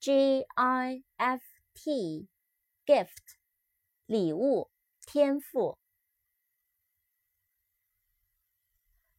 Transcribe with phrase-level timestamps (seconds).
[0.00, 1.42] g i f
[1.74, 2.28] t
[2.84, 3.36] gift
[4.06, 4.70] 礼物
[5.06, 5.78] 天赋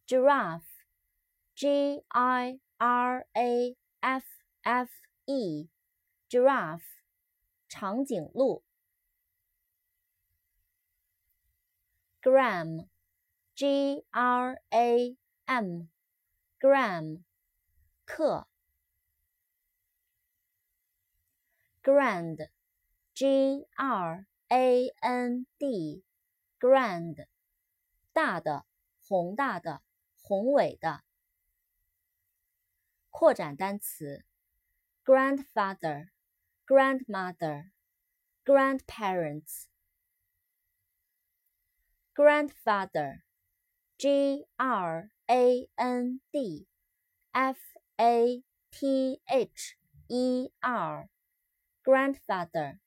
[0.05, 0.63] giraffe
[1.55, 4.25] g i r a f
[4.63, 4.89] f
[5.25, 5.69] e
[6.29, 7.03] giraffe
[7.69, 8.65] 长颈鹿
[12.22, 12.88] gram,
[13.54, 15.88] g r a m,
[16.58, 17.22] gram,
[18.04, 18.46] 克。
[21.82, 22.48] grand,
[23.14, 26.02] g r a n d,
[26.58, 27.28] grand,
[28.12, 28.66] 大的，
[29.00, 29.82] 宏大的，
[30.20, 31.04] 宏伟的。
[33.10, 34.24] 扩展单词：
[35.04, 36.10] grandfather,
[36.66, 37.70] grandmother,
[38.44, 39.66] grandparents。
[42.14, 43.24] grandfather,
[43.98, 46.66] g r a n d
[47.32, 47.58] f
[47.98, 49.76] a t h
[50.08, 51.08] e r,
[51.84, 52.78] grandfather,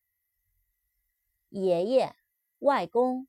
[1.50, 2.16] 爷爷、
[2.60, 3.28] 外公。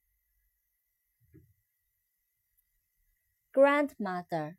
[3.53, 4.56] grandmother,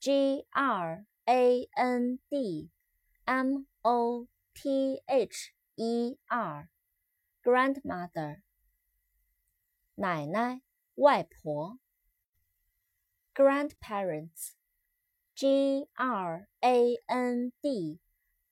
[0.00, 2.70] g r a n d
[3.24, 6.68] m o t h e r,
[7.42, 8.42] grandmother.
[9.95, 10.63] 奶奶、
[10.95, 11.77] 外婆
[13.35, 17.99] ，grandparents，g r a n d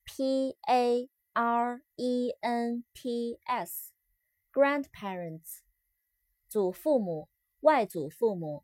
[0.04, 5.62] p a r e n t s，grandparents，
[6.48, 7.28] 祖父母、
[7.62, 8.64] 外祖父母。